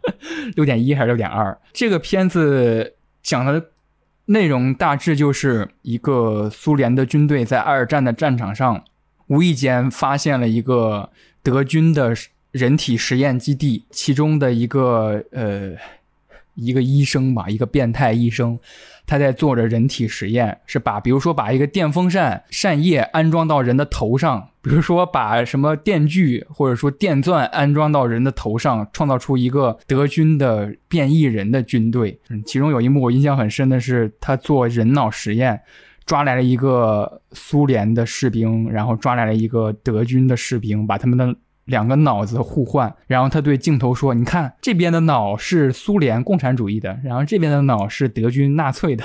[0.55, 1.59] 六点一还是六点二？
[1.73, 3.71] 这个片子讲的
[4.27, 8.85] 内容大致就是一个苏联的军队在二战的战场上，
[9.27, 11.11] 无意间发现了一个
[11.43, 12.15] 德军的
[12.53, 15.73] 人体实验基地，其中的一个呃
[16.55, 18.59] 一个医生吧，一个变态医生。
[19.07, 32.19] 他在做着人体实验，是把比如说把一个电风扇扇叶安装到人的头上，比如说把什么电锯或者说电钻安装到人的头上，创造出一个德军的变异人的军队。
[32.31, 35.61] 嗯，其中有一幕我印象很深的是，他做人脑实验，
[36.05, 41.35] 抓来了一个苏联的士兵，然后抓来了一个德军的士兵，把他们的。
[41.67, 49.05] 两个脑子互换，然后他对镜头说：“你看，这边的脑是苏联共产主义的，然后这边的脑是德军纳粹的。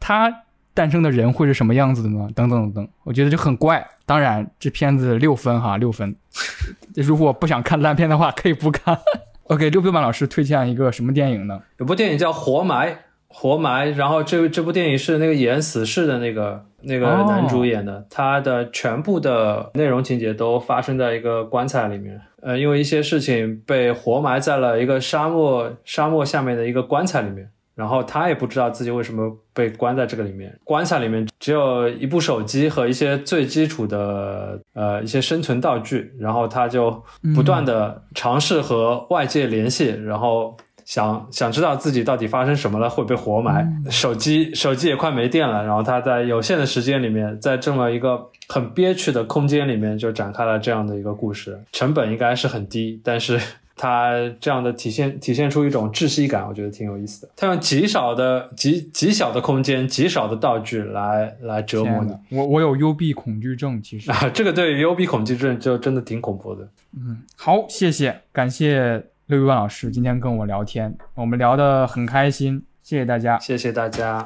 [0.00, 0.42] 他
[0.74, 2.28] 诞生的人会是什么样子的呢？
[2.34, 3.86] 等等等等，我觉得就很怪。
[4.04, 6.14] 当然，这片子六分哈，六分。
[6.96, 8.98] 如果不想看烂片的话，可以不看。
[9.44, 11.62] OK，六分版老师推荐一个什么电影呢？
[11.78, 12.90] 有部电影叫《活埋》。
[13.36, 37.02] 活埋，然后这这部电影是那个演死侍的那个那个男主演的，他的全部的内容情节都发生在一个棺材里面，呃，因为一些事情被活埋在了一个沙漠沙漠下面的一个棺材里面，然后他也不知道自己为什么被关在这个里面，棺材里面只有一部手机和一些最基础的呃一些生存道具，然后他就
[37.34, 40.56] 不断的尝试和外界联系，然后。
[40.84, 43.66] 想想知道自己到底发生什么了，会被活埋。
[43.90, 51.58] 手机手机也快没电了，然后他在有限的时间里面，在这么一个很憋屈的空间里面，就展开了这样的一个故事。
[51.72, 53.40] 成本应该是很低，但是
[53.76, 57.32] 他这样的体现体现出一种窒息感，我觉得挺有意思的。
[57.34, 62.12] 他用极少的极极小的空间、极少的道具来来折磨你。
[62.36, 66.68] 我我有幽闭恐惧症，其实啊，这个对于幽闭恐惧症就真的挺恐怖的。
[66.96, 69.06] 嗯，好，谢谢，感谢。
[69.26, 74.22] 六一万老师今天跟我聊天，我们聊得很开心，谢谢大家，谢谢大家。